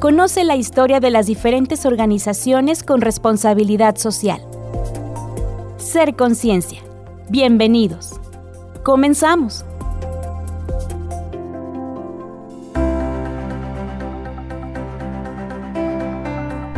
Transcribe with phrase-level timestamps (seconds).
[0.00, 4.40] Conoce la historia de las diferentes organizaciones con responsabilidad social.
[5.76, 6.80] Ser Conciencia.
[7.28, 8.18] Bienvenidos.
[8.82, 9.66] Comenzamos.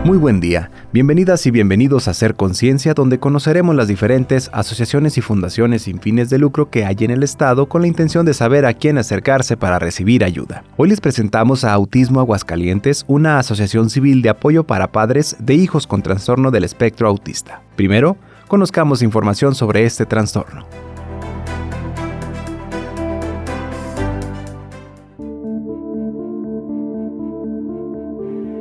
[0.04, 5.20] Muy buen día, bienvenidas y bienvenidos a Ser Conciencia, donde conoceremos las diferentes asociaciones y
[5.20, 8.66] fundaciones sin fines de lucro que hay en el Estado con la intención de saber
[8.66, 10.64] a quién acercarse para recibir ayuda.
[10.76, 15.86] Hoy les presentamos a Autismo Aguascalientes, una asociación civil de apoyo para padres de hijos
[15.86, 17.62] con trastorno del espectro autista.
[17.76, 18.16] Primero,
[18.48, 20.66] conozcamos información sobre este trastorno.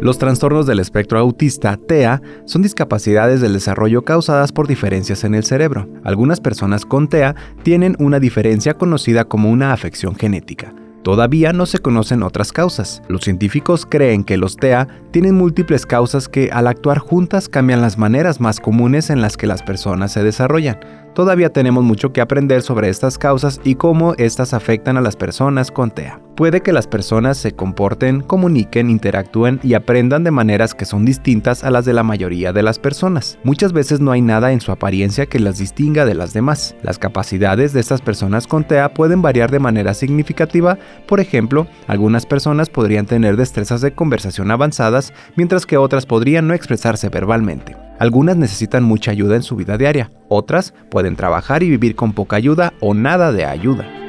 [0.02, 5.44] Los trastornos del espectro autista, TEA, son discapacidades del desarrollo causadas por diferencias en el
[5.44, 5.88] cerebro.
[6.04, 10.74] Algunas personas con TEA tienen una diferencia conocida como una afección genética.
[11.04, 13.04] Todavía no se conocen otras causas.
[13.10, 18.00] Los científicos creen que los TEA tienen múltiples causas que al actuar juntas cambian las
[18.00, 20.80] maneras más comunes en las que las personas se desarrollan.
[21.14, 25.70] Todavía tenemos mucho que aprender sobre estas causas y cómo estas afectan a las personas
[25.70, 26.22] con TEA.
[26.36, 31.66] Puede que las personas se comporten, comuniquen, interactúen y aprendan de maneras que son distintas
[31.66, 33.38] a las de la mayoría de las personas.
[33.44, 36.76] Muchas veces no hay nada en su apariencia que las distinga de las demás.
[36.82, 40.78] Las capacidades de estas personas con TEA pueden variar de manera significativa.
[41.08, 46.54] Por ejemplo, algunas personas podrían tener destrezas de conversación avanzadas, mientras que otras podrían no
[46.54, 47.76] expresarse verbalmente.
[48.02, 52.36] Algunas necesitan mucha ayuda en su vida diaria, otras pueden trabajar y vivir con poca
[52.36, 54.01] ayuda o nada de ayuda.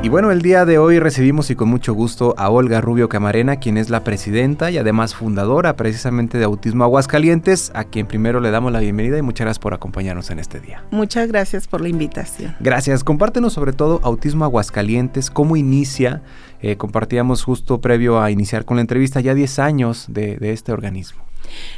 [0.00, 3.56] Y bueno, el día de hoy recibimos y con mucho gusto a Olga Rubio Camarena,
[3.56, 8.52] quien es la presidenta y además fundadora precisamente de Autismo Aguascalientes, a quien primero le
[8.52, 10.84] damos la bienvenida y muchas gracias por acompañarnos en este día.
[10.92, 12.54] Muchas gracias por la invitación.
[12.60, 13.02] Gracias.
[13.02, 16.22] Compártenos sobre todo Autismo Aguascalientes, cómo inicia.
[16.60, 21.28] Eh, compartíamos justo previo a iniciar con la entrevista ya 10 años de este organismo.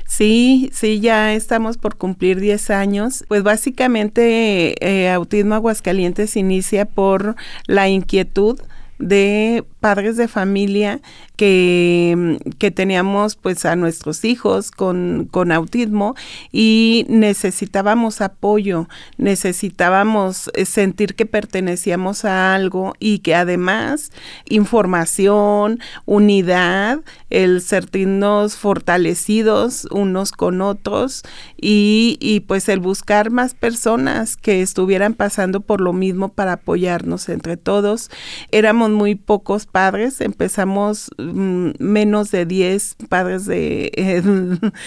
[0.06, 3.25] Sí, sí, ya estamos por cumplir 10 años.
[3.28, 8.60] Pues básicamente eh, Autismo Aguascalientes inicia por la inquietud
[8.99, 11.01] de padres de familia
[11.37, 16.15] que, que, teníamos pues a nuestros hijos con, con, autismo
[16.53, 24.13] y necesitábamos apoyo, necesitábamos eh, sentir que pertenecíamos a algo y que además
[24.49, 31.23] información, unidad, el sentirnos fortalecidos unos con otros
[31.61, 37.29] y, y pues el buscar más personas que estuvieran pasando por lo mismo para apoyarnos
[37.31, 38.11] entre todos.
[38.51, 44.22] Éramos muy pocos padres, empezamos mm, menos de 10 padres de,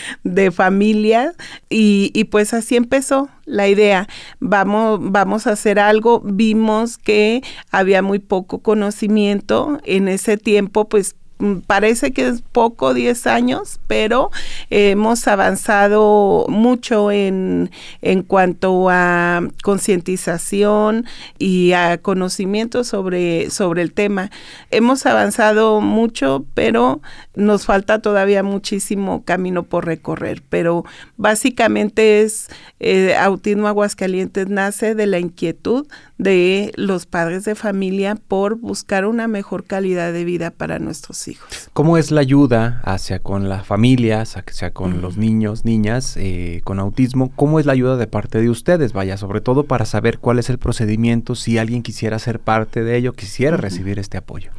[0.23, 1.33] de familia
[1.69, 4.07] y, y, pues así empezó la idea.
[4.39, 6.21] Vamos, vamos a hacer algo.
[6.21, 11.15] Vimos que había muy poco conocimiento en ese tiempo, pues
[11.67, 14.31] parece que es poco, 10 años, pero
[14.69, 17.71] hemos avanzado mucho en,
[18.01, 21.05] en cuanto a concientización
[21.37, 24.31] y a conocimiento sobre, sobre el tema.
[24.71, 27.01] Hemos avanzado mucho, pero
[27.35, 30.43] nos falta todavía muchísimo camino por recorrer.
[30.49, 30.85] Pero
[31.17, 32.47] básicamente es
[32.79, 39.27] eh, Autismo Aguascalientes nace de la inquietud de los padres de familia por buscar una
[39.27, 41.69] mejor calidad de vida para nuestros hijos.
[41.73, 46.79] ¿Cómo es la ayuda hacia con las familias, hacia con los niños, niñas eh, con
[46.79, 47.31] autismo?
[47.35, 48.93] ¿Cómo es la ayuda de parte de ustedes?
[48.93, 52.97] Vaya, sobre todo para saber cuál es el procedimiento, si alguien quisiera ser parte de
[52.97, 54.51] ello, quisiera recibir este apoyo.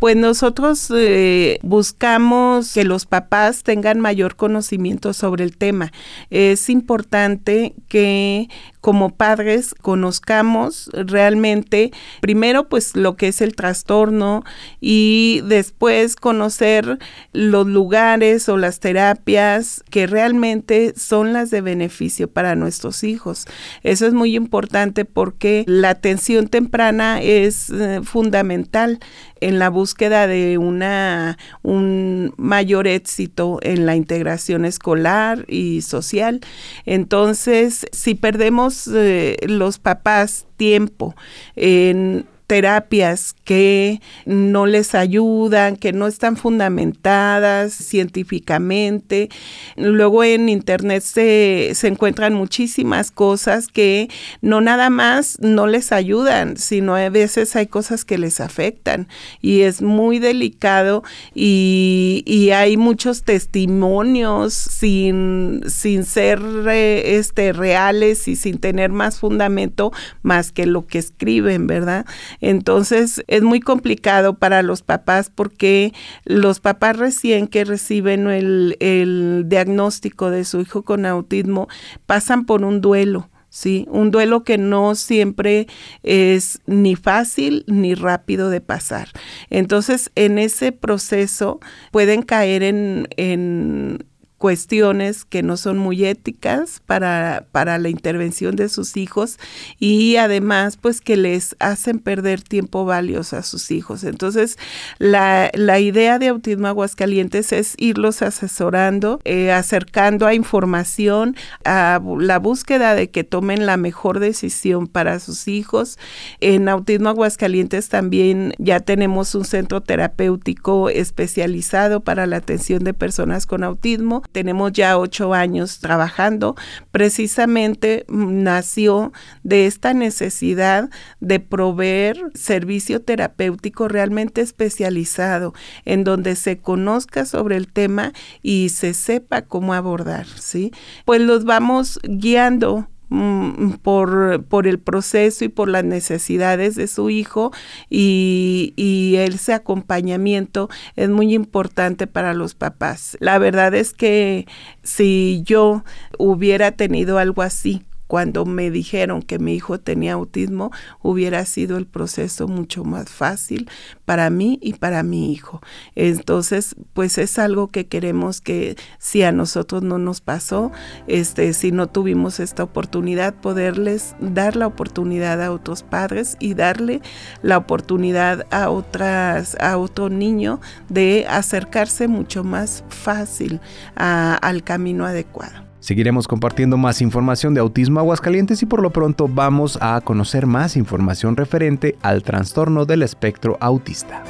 [0.00, 5.92] Pues nosotros eh, buscamos que los papás tengan mayor conocimiento sobre el tema.
[6.30, 8.48] Es importante que
[8.88, 14.44] como padres conozcamos realmente primero pues lo que es el trastorno
[14.80, 16.98] y después conocer
[17.34, 23.44] los lugares o las terapias que realmente son las de beneficio para nuestros hijos.
[23.82, 29.00] Eso es muy importante porque la atención temprana es eh, fundamental
[29.40, 36.40] en la búsqueda de una un mayor éxito en la integración escolar y social.
[36.86, 41.14] Entonces, si perdemos eh, los papás tiempo
[41.56, 49.28] en terapias que no les ayudan, que no están fundamentadas científicamente.
[49.76, 54.08] Luego en internet se, se, encuentran muchísimas cosas que
[54.40, 59.08] no nada más no les ayudan, sino a veces hay cosas que les afectan
[59.42, 61.04] y es muy delicado
[61.34, 69.18] y, y hay muchos testimonios sin, sin ser eh, este, reales y sin tener más
[69.18, 69.92] fundamento
[70.22, 72.06] más que lo que escriben, ¿verdad?
[72.40, 75.92] Entonces es muy complicado para los papás porque
[76.24, 81.68] los papás recién que reciben el, diagnóstico de su hijo con autismo
[82.06, 83.28] pasan por un duelo.
[83.48, 83.86] ¿sí?
[83.90, 85.66] Un duelo que no siempre
[86.02, 89.08] es ni fácil ni rápido de pasar.
[89.50, 91.60] Entonces, en ese proceso
[91.90, 94.04] pueden caer en, en
[94.38, 99.38] cuestiones que no son muy éticas para, para la intervención de sus hijos
[99.80, 104.04] y además pues que les hacen perder tiempo valioso a sus hijos.
[104.04, 104.56] Entonces
[104.98, 112.38] la, la idea de Autismo Aguascalientes es irlos asesorando, eh, acercando a información, a la
[112.38, 115.98] búsqueda de que tomen la mejor decisión para sus hijos.
[116.40, 123.46] En Autismo Aguascalientes también ya tenemos un centro terapéutico especializado para la atención de personas
[123.46, 126.54] con autismo tenemos ya ocho años trabajando,
[126.90, 130.90] precisamente nació de esta necesidad
[131.20, 135.54] de proveer servicio terapéutico realmente especializado,
[135.84, 140.72] en donde se conozca sobre el tema y se sepa cómo abordar, ¿sí?
[141.04, 147.08] Pues los vamos guiando Mm, por, por, el proceso y por las necesidades de su
[147.08, 147.52] hijo
[147.88, 153.16] y, y, ese acompañamiento es muy importante para los papás.
[153.20, 154.46] La verdad es que
[154.82, 155.84] si yo
[156.18, 161.86] hubiera tenido algo así cuando me dijeron que mi hijo tenía autismo, hubiera sido el
[161.86, 163.70] proceso mucho más fácil
[164.04, 165.60] para mí y para mi hijo.
[165.94, 170.72] Entonces, pues es algo que queremos que si a nosotros no nos pasó,
[171.06, 177.02] este, si no tuvimos esta oportunidad, poderles dar la oportunidad a otros padres y darle
[177.42, 183.60] la oportunidad a otras, a otro niño de acercarse mucho más fácil
[183.96, 185.67] al camino adecuado.
[185.80, 190.76] Seguiremos compartiendo más información de autismo Aguascalientes y por lo pronto vamos a conocer más
[190.76, 194.22] información referente al trastorno del espectro autista.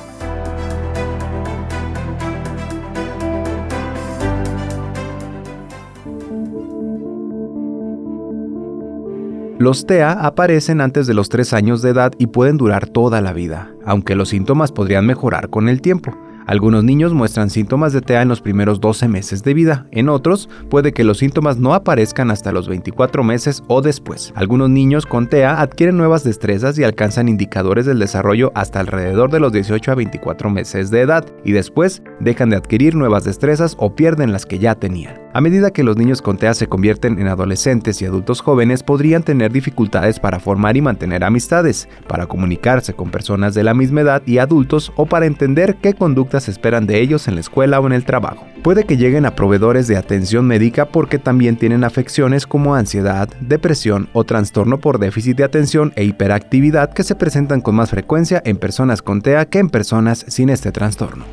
[9.59, 13.33] Los TEA aparecen antes de los 3 años de edad y pueden durar toda la
[13.33, 16.17] vida, aunque los síntomas podrían mejorar con el tiempo.
[16.49, 20.49] Algunos niños muestran síntomas de TEA en los primeros 12 meses de vida, en otros
[20.71, 24.33] puede que los síntomas no aparezcan hasta los 24 meses o después.
[24.35, 29.41] Algunos niños con TEA adquieren nuevas destrezas y alcanzan indicadores del desarrollo hasta alrededor de
[29.41, 33.95] los 18 a 24 meses de edad, y después dejan de adquirir nuevas destrezas o
[33.95, 35.28] pierden las que ya tenían.
[35.39, 39.23] A medida que los niños con TEA se convierten en adolescentes y adultos jóvenes, podrían
[39.23, 44.21] tener dificultades para formar y mantener amistades, para comunicarse con personas de la misma edad
[44.27, 47.93] y adultos o para entender qué conductas esperan de ellos en la escuela o en
[47.93, 48.49] el trabajo.
[48.65, 54.09] Puede que lleguen a proveedores de atención médica porque también tienen afecciones como ansiedad, depresión
[54.15, 58.57] o trastorno por déficit de atención e hiperactividad que se presentan con más frecuencia en
[58.57, 61.27] personas con TEA que en personas sin este trastorno.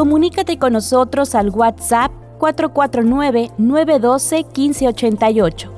[0.00, 5.72] Comunícate con nosotros al WhatsApp 449 912 1588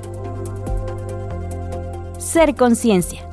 [2.19, 3.32] ser conciencia.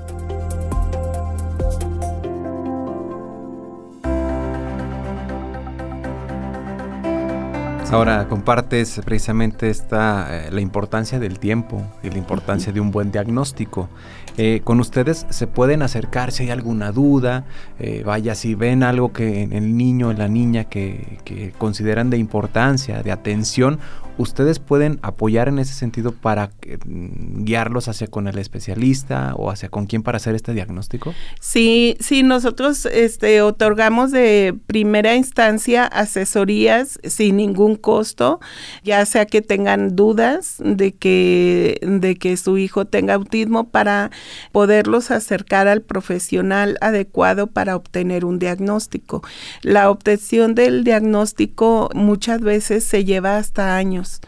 [7.92, 13.12] Ahora compartes precisamente esta, eh, la importancia del tiempo y la importancia de un buen
[13.12, 13.90] diagnóstico.
[14.38, 17.46] Eh, con ustedes se pueden acercar si hay alguna duda,
[17.80, 22.12] eh, vaya si ven algo que en el niño, en la niña que, que consideran
[22.12, 23.80] de importancia, de atención,
[24.20, 26.52] ustedes pueden apoyar en ese sentido para
[26.86, 31.16] mm, guiarlos hacia con el especialista o hacia con quién para hacer este diagnóstico?
[31.40, 38.42] Sí, sí, nosotros este, otorgamos de primera instancia asesorías sin ningún costo,
[38.84, 44.12] ya sea que tengan dudas de que, de que su hijo tenga autismo para
[44.52, 49.24] poderlos acercar al profesional adecuado para obtener un diagnóstico.
[49.62, 54.20] La obtención del diagnóstico muchas veces se lleva hasta años Yes.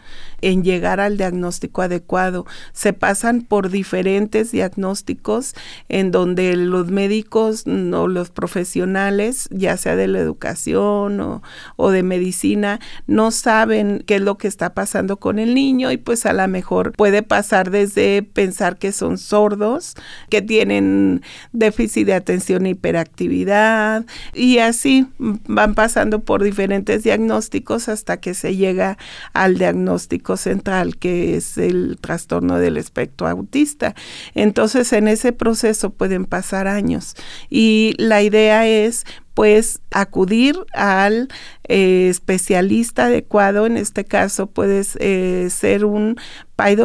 [0.42, 2.44] En llegar al diagnóstico adecuado.
[2.72, 5.54] Se pasan por diferentes diagnósticos
[5.88, 11.42] en donde los médicos o los profesionales, ya sea de la educación o,
[11.76, 15.96] o de medicina, no saben qué es lo que está pasando con el niño y
[15.96, 19.94] pues a lo mejor puede pasar desde pensar que son sordos,
[20.28, 21.22] que tienen
[21.52, 28.56] déficit de atención e hiperactividad y así van pasando por diferentes diagnósticos hasta que se
[28.56, 28.98] llega
[29.32, 33.94] al diagnóstico central que es el trastorno del espectro autista.
[34.34, 37.14] Entonces en ese proceso pueden pasar años
[37.50, 41.28] y la idea es pues acudir al
[41.68, 46.16] eh, especialista adecuado, en este caso puedes eh, ser un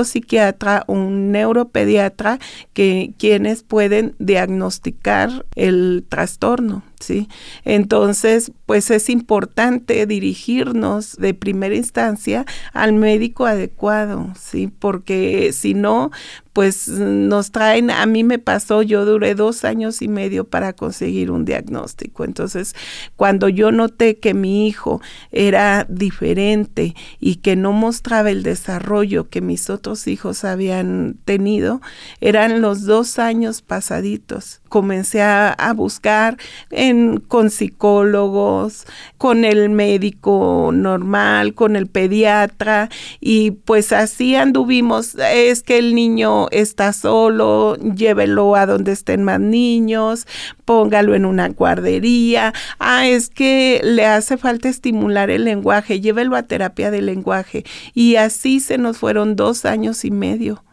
[0.04, 2.40] psiquiatra, un neuropediatra,
[2.74, 7.30] que quienes pueden diagnosticar el trastorno, ¿sí?
[7.64, 14.68] Entonces, pues es importante dirigirnos de primera instancia al médico adecuado, ¿sí?
[14.68, 16.12] Porque si no,
[16.58, 21.30] pues nos traen, a mí me pasó, yo duré dos años y medio para conseguir
[21.30, 22.24] un diagnóstico.
[22.24, 22.74] Entonces,
[23.16, 25.00] cuando yo noté que mi hijo
[25.32, 31.80] era diferente y que no mostraba el desarrollo que mis otros hijos habían tenido,
[32.22, 34.60] eran los dos años pasaditos.
[34.70, 36.38] Comencé a, buscar
[36.72, 38.86] en, con psicólogos,
[39.18, 45.16] con el médico normal, con el pediatra y pues así anduvimos.
[45.16, 50.28] Es que el niño está solo, llévelo a donde estén más niños,
[50.66, 52.54] póngalo en una guardería.
[52.80, 57.64] Ah, es que le hace falta estimular el lenguaje, llévelo a terapia de lenguaje.
[57.94, 60.64] Y así se nos fueron dos años y medio.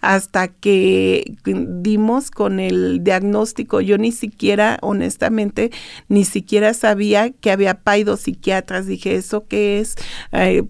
[0.00, 5.70] Hasta que dimos con el diagnóstico, yo ni siquiera, honestamente,
[6.08, 7.80] ni siquiera sabía que había
[8.16, 8.86] psiquiatras.
[8.86, 9.96] Dije, ¿eso qué es?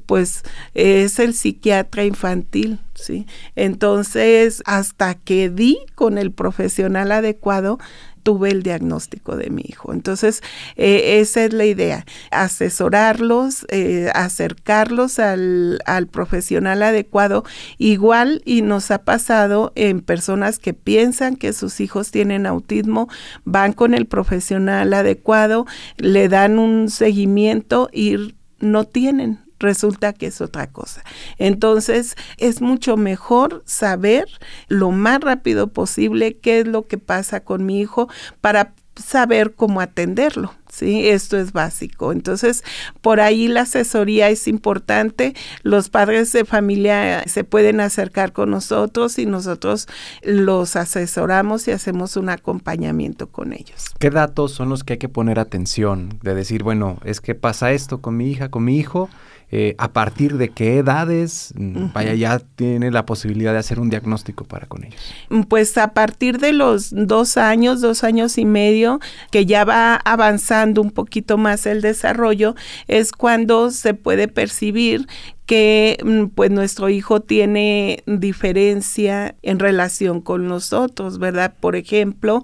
[0.06, 0.42] pues
[0.74, 3.26] es el psiquiatra infantil, ¿sí?
[3.56, 7.78] Entonces, hasta que di con el profesional adecuado,
[8.24, 9.92] tuve el diagnóstico de mi hijo.
[9.92, 10.42] Entonces,
[10.74, 17.44] eh, esa es la idea, asesorarlos, eh, acercarlos al, al, profesional adecuado,
[17.78, 23.08] igual y nos ha pasado en personas que piensan que sus hijos tienen autismo,
[23.44, 25.66] van con el profesional adecuado,
[25.98, 31.02] le dan un seguimiento y no tienen resulta que es otra cosa.
[31.38, 34.26] Entonces, es mucho mejor saber
[34.68, 38.08] lo más rápido posible qué es lo que pasa con mi hijo
[38.40, 40.52] para saber cómo atenderlo.
[40.70, 42.10] Sí, esto es básico.
[42.10, 42.64] Entonces,
[43.00, 45.34] por ahí la asesoría es importante.
[45.62, 49.86] Los padres de familia se pueden acercar con nosotros y nosotros
[50.22, 53.94] los asesoramos y hacemos un acompañamiento con ellos.
[54.00, 56.18] ¿Qué datos son los que hay que poner atención?
[56.22, 59.08] De decir, bueno, es que pasa esto con mi hija, con mi hijo
[59.56, 64.42] eh, a partir de qué edades, vaya, ya tiene la posibilidad de hacer un diagnóstico
[64.42, 65.00] para con ellos?
[65.48, 68.98] Pues a partir de los dos años, dos años y medio,
[69.30, 72.56] que ya va avanzando un poquito más el desarrollo,
[72.88, 75.06] es cuando se puede percibir
[75.46, 81.54] que mm, pues nuestro hijo tiene diferencia en relación con nosotros, ¿verdad?
[81.60, 82.42] Por ejemplo,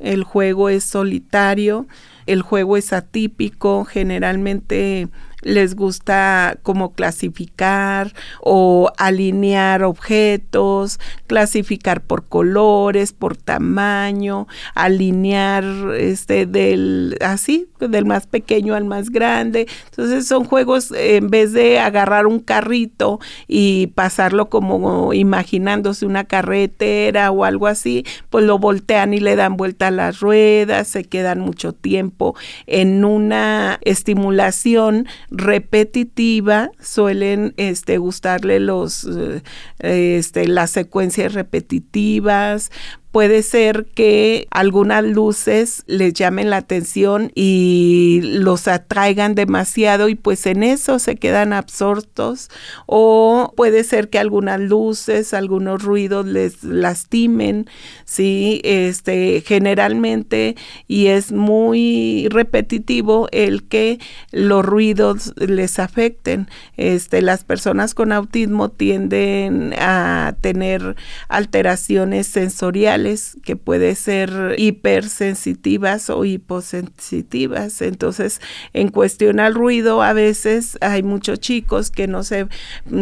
[0.00, 1.86] el juego es solitario,
[2.26, 5.06] el juego es atípico, generalmente
[5.42, 15.64] les gusta como clasificar o alinear objetos, clasificar por colores, por tamaño, alinear
[15.96, 19.66] este del así, del más pequeño al más grande.
[19.90, 27.30] Entonces son juegos en vez de agarrar un carrito y pasarlo como imaginándose una carretera
[27.30, 31.40] o algo así, pues lo voltean y le dan vuelta a las ruedas, se quedan
[31.40, 32.34] mucho tiempo
[32.66, 39.42] en una estimulación repetitiva, suelen este, gustarle los, eh,
[39.80, 42.70] este, las secuencias repetitivas,
[43.18, 50.46] puede ser que algunas luces les llamen la atención y los atraigan demasiado y pues
[50.46, 52.48] en eso se quedan absortos
[52.86, 57.68] o puede ser que algunas luces, algunos ruidos les lastimen,
[58.04, 60.54] sí, este generalmente
[60.86, 63.98] y es muy repetitivo el que
[64.30, 66.48] los ruidos les afecten.
[66.76, 70.94] Este las personas con autismo tienden a tener
[71.28, 73.07] alteraciones sensoriales
[73.42, 77.82] que puede ser hipersensitivas o hiposensitivas.
[77.82, 78.40] Entonces,
[78.72, 82.48] en cuestión al ruido, a veces hay muchos chicos que no se,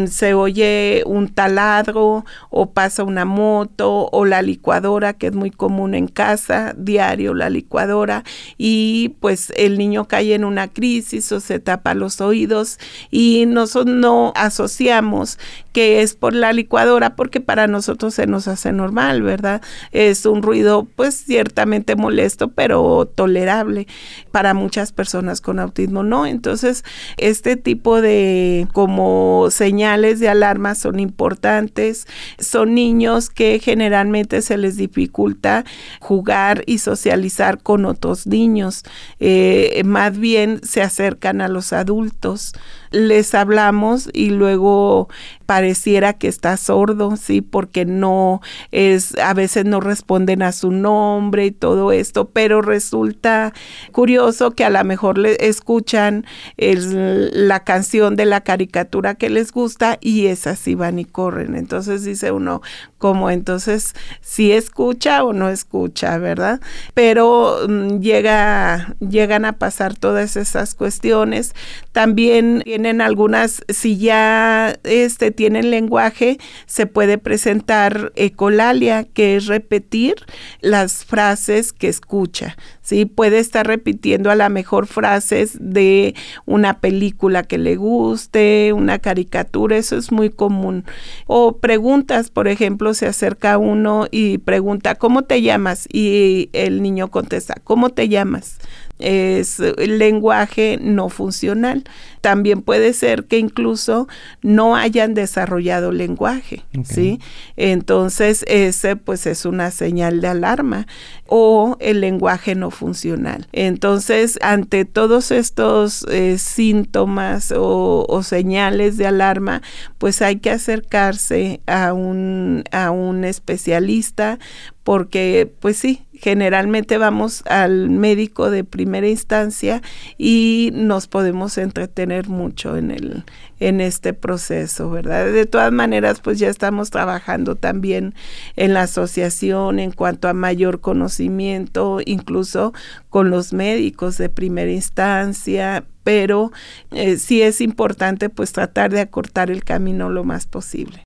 [0.09, 5.93] se oye un taladro o pasa una moto o la licuadora, que es muy común
[5.93, 8.23] en casa, diario la licuadora,
[8.57, 12.79] y pues el niño cae en una crisis o se tapa los oídos
[13.11, 15.37] y nosotros no asociamos
[15.77, 19.61] que es por la licuadora porque para nosotros se nos hace normal, ¿verdad?
[19.91, 23.85] Es un ruido pues ciertamente molesto, pero tolerable
[24.31, 26.25] para muchas personas con autismo, ¿no?
[26.25, 26.83] Entonces,
[27.17, 32.07] este tipo de como señales de alarma son importantes.
[32.39, 35.63] Son niños que generalmente se les dificulta
[35.99, 38.81] jugar y socializar con otros niños.
[39.19, 42.53] Eh, más bien se acercan a los adultos
[42.91, 45.09] les hablamos y luego
[45.47, 51.47] pareciera que está sordo, sí, porque no es, a veces no responden a su nombre
[51.47, 53.53] y todo esto, pero resulta
[53.91, 56.25] curioso que a lo mejor le escuchan
[56.57, 61.55] la canción de la caricatura que les gusta y esas sí van y corren.
[61.55, 62.61] Entonces dice uno,
[62.97, 66.59] como entonces si escucha o no escucha, ¿verdad?
[66.93, 71.53] Pero mm, llega, llegan a pasar todas esas cuestiones.
[71.93, 80.15] También tienen algunas, si ya este, tienen lenguaje, se puede presentar ecolalia, que es repetir
[80.59, 82.57] las frases que escucha.
[82.81, 83.05] ¿sí?
[83.05, 86.15] Puede estar repitiendo a la mejor frases de
[86.45, 90.83] una película que le guste, una caricatura, eso es muy común.
[91.27, 95.87] O preguntas, por ejemplo, se acerca uno y pregunta, ¿cómo te llamas?
[95.93, 98.57] Y el niño contesta, ¿cómo te llamas?
[98.99, 101.83] Es lenguaje no funcional.
[102.21, 104.07] También puede ser que incluso
[104.41, 107.19] no hayan desarrollado lenguaje, ¿sí?
[107.55, 110.87] Entonces, ese pues es una señal de alarma
[111.27, 113.47] o el lenguaje no funcional.
[113.51, 119.61] Entonces, ante todos estos eh, síntomas o, o, señales de alarma,
[119.97, 124.39] pues hay que acercarse a un, a un especialista
[124.87, 129.81] porque pues sí, generalmente vamos al médico de primera instancia
[130.17, 133.25] y nos podemos entretener mucho en el
[133.59, 135.25] en este proceso, ¿verdad?
[135.25, 138.15] De todas maneras, pues ya estamos trabajando también
[138.55, 142.73] en la asociación en cuanto a mayor conocimiento, incluso
[143.09, 146.53] con los médicos de primera instancia, pero
[146.91, 151.03] eh, sí es importante pues tratar de acortar el camino lo más posible.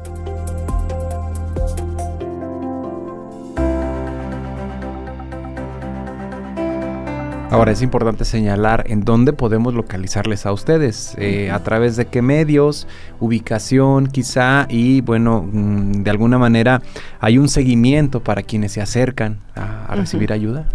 [7.53, 12.23] Ahora es importante señalar en dónde podemos localizarles a ustedes, eh, a través de qué
[12.23, 12.89] medios,
[13.21, 16.81] ubicación quizá y bueno, mm, de alguna manera
[17.21, 20.69] hay un seguimiento para quienes se acercan a, recibir ayuda.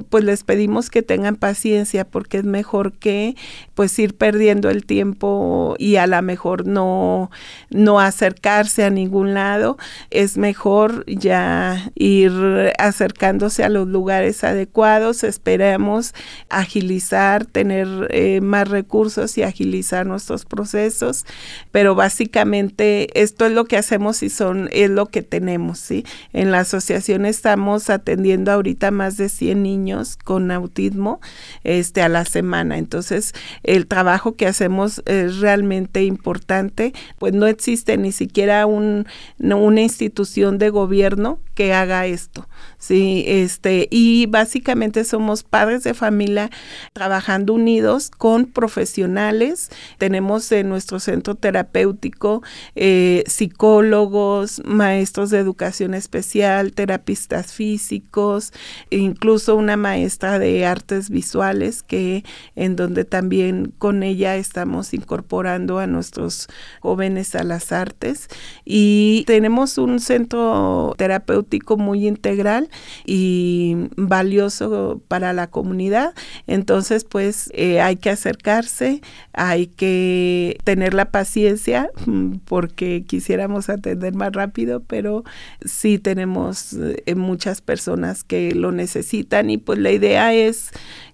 [0.09, 3.37] pues les pedimos que tengan paciencia porque es mejor que
[3.75, 7.31] pues ir perdiendo el tiempo y a lo mejor no,
[7.71, 9.77] no acercarse a ningún lado.
[10.11, 12.33] Es mejor ya ir
[12.79, 15.25] acercándose a los lugares adecuados.
[15.25, 16.15] Esperamos
[16.49, 21.27] agilizar, tener eh, más recursos y agilizar nuestros procesos,
[21.73, 26.05] pero básicamente esto es lo que hacemos y son, es lo que tenemos, ¿sí?
[26.33, 31.21] En la asociación estamos atendiendo ahorita más de 100 niños con autismo.
[31.63, 32.79] Este, a la semana.
[32.79, 39.07] Entonces, el trabajo que hacemos es realmente importante, pues no existe ni siquiera un,
[39.39, 42.49] una institución de gobierno que haga esto.
[42.79, 46.51] Sí, este, y básicamente somos padres de familia
[46.93, 49.71] trabajando unidos con profesionales.
[49.99, 52.43] Tenemos en nuestro centro terapéutico
[52.75, 58.53] eh, psicólogos, maestros de educación especial, terapistas físicos,
[58.91, 62.25] incluso una maestra de artes visuales que
[62.57, 66.47] en donde también con ella estamos incorporando a nuestros
[66.81, 68.29] jóvenes a las artes
[68.67, 72.69] y tenemos un centro terapéutico muy integral
[73.07, 76.13] y valioso para la comunidad.
[76.47, 79.01] Entonces, pues eh, hay que acercarse,
[79.33, 81.89] hay que tener la paciencia
[82.45, 85.25] porque quisiéramos atender más rápido, pero
[85.65, 90.71] sí tenemos eh, muchas personas que lo necesitan y pues la idea es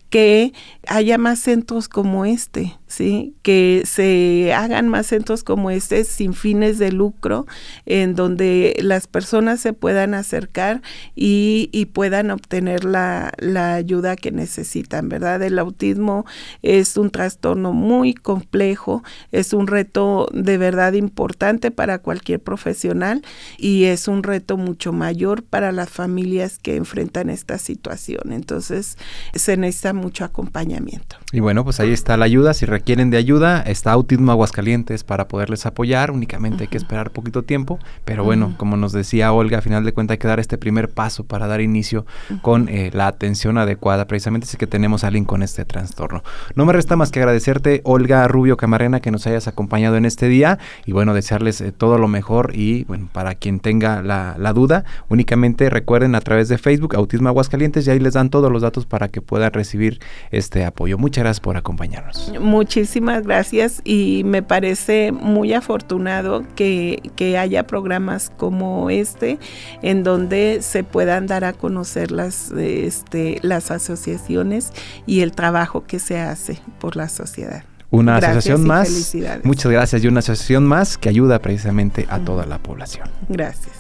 [0.09, 0.53] que
[0.87, 3.37] haya más centros como este, ¿sí?
[3.43, 7.47] Que se hagan más centros como este sin fines de lucro,
[7.87, 10.83] en donde las personas se puedan acercar
[11.15, 15.43] y, puedan obtener la, la, ayuda que necesitan, ¿verdad?
[15.43, 16.25] El autismo
[16.63, 23.23] es un trastorno muy complejo, es un reto de verdad importante para cualquier profesional
[23.57, 28.33] y es un reto mucho mayor para las familias que enfrentan esta situación.
[28.33, 28.99] Entonces,
[29.35, 31.17] se necesita mucho acompañamiento.
[31.33, 32.55] Y bueno, pues ahí está la ayuda.
[32.55, 36.11] Si requieren de ayuda, está Autismo Aguascalientes para poderles apoyar.
[36.11, 37.79] Únicamente hay que esperar poquito tiempo.
[38.07, 40.89] Pero bueno, como nos decía Olga, a final de cuentas hay que dar este primer
[40.89, 42.07] paso para dar inicio
[42.41, 44.07] con eh, la atención adecuada.
[44.07, 46.25] Precisamente si que tenemos a alguien con este trastorno.
[46.55, 50.29] No me resta más que agradecerte, Olga Rubio Camarena, que nos hayas acompañado en este
[50.29, 50.59] día.
[50.87, 52.53] Y bueno, desearles eh, todo lo mejor.
[52.55, 57.29] Y bueno, para quien tenga la, la duda, únicamente recuerden a través de Facebook Autismo
[57.29, 60.97] Aguascalientes y ahí les dan todos los datos para que puedan recibir este apoyo.
[60.97, 62.33] Muchas gracias por acompañarnos.
[62.71, 69.41] Muchísimas gracias y me parece muy afortunado que, que haya programas como este
[69.83, 74.71] en donde se puedan dar a conocer las, este, las asociaciones
[75.05, 77.65] y el trabajo que se hace por la sociedad.
[77.91, 79.17] Una asociación más.
[79.43, 83.09] Muchas gracias y una asociación más que ayuda precisamente a toda la población.
[83.29, 83.75] Gracias.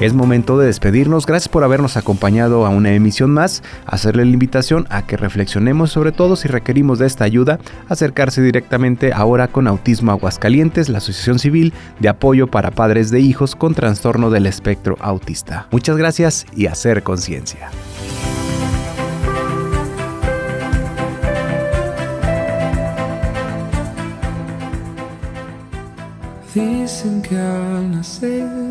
[0.00, 1.26] Es momento de despedirnos.
[1.26, 3.64] Gracias por habernos acompañado a una emisión más.
[3.84, 7.58] Hacerle la invitación a que reflexionemos sobre todo si requerimos de esta ayuda,
[7.88, 13.56] acercarse directamente ahora con Autismo Aguascalientes, la Asociación Civil de Apoyo para Padres de Hijos
[13.56, 15.66] con Trastorno del Espectro Autista.
[15.72, 17.70] Muchas gracias y hacer conciencia.
[26.54, 28.67] Dicen que al nacer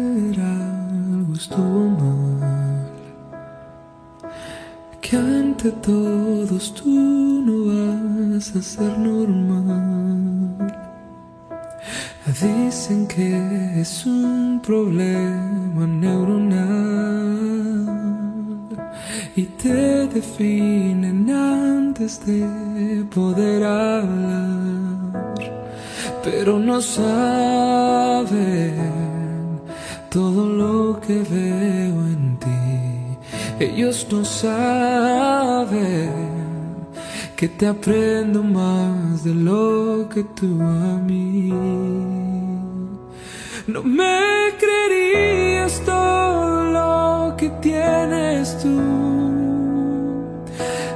[1.38, 2.90] estuvo mal.
[5.02, 6.90] Que ante todos tú
[7.48, 10.58] no vas a ser normal.
[12.42, 16.58] Dicen que es un problema neuronal
[19.36, 25.24] y te definen antes de poder hablar,
[26.24, 27.78] pero no sabes
[30.18, 32.64] todo lo que veo en ti.
[33.60, 36.10] Ellos no saben
[37.36, 41.54] que te aprendo más de lo que tú a mí.
[43.68, 48.76] No me creerías todo lo que tienes tú.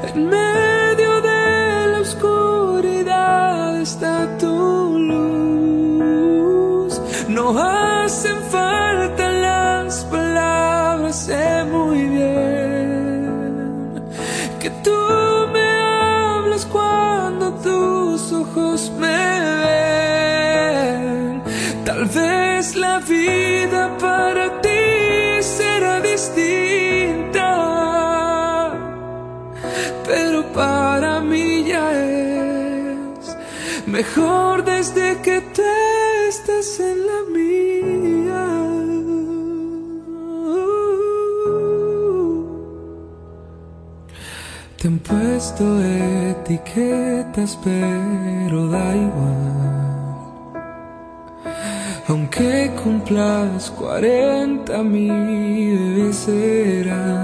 [0.08, 7.54] En medio de la oscuridad está tu luz No
[17.64, 21.44] tus ojos me ven.
[21.86, 24.84] Tal vez la vida para ti
[25.42, 27.50] será distinta,
[30.06, 33.38] pero para mí ya es
[33.86, 35.62] mejor desde que tú
[36.30, 37.51] estás en la mía.
[45.02, 49.62] Puesto etiquetas, pero da igual.
[52.08, 57.22] Aunque cumplas 40 mil bebés serás.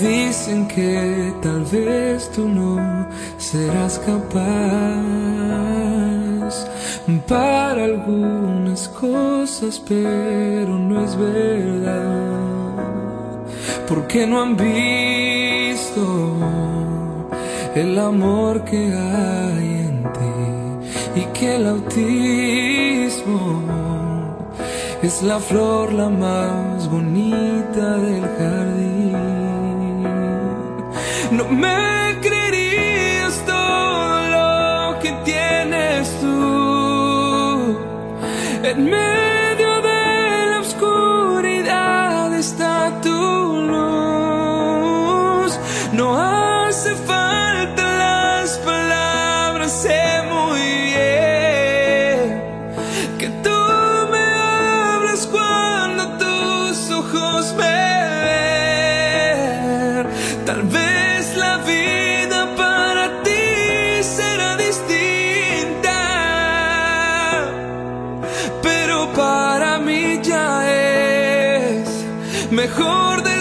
[0.00, 3.06] Dicen que tal vez tú no
[3.38, 5.42] serás capaz
[7.28, 12.51] para algunas cosas, pero no es verdad.
[13.94, 16.02] Porque no han visto
[17.74, 23.44] el amor que hay en ti y que el autismo
[25.02, 29.12] es la flor la más bonita del jardín.
[31.32, 37.76] No me creerías todo lo que tienes tú.
[38.64, 39.21] En medio
[72.74, 73.31] mejor desde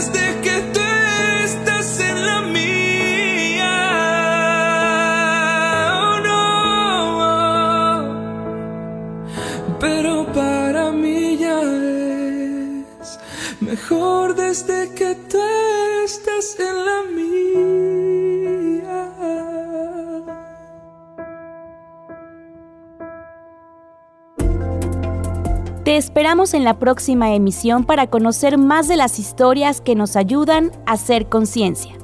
[26.32, 30.94] esperamos en la próxima emisión para conocer más de las historias que nos ayudan a
[30.94, 32.01] hacer conciencia.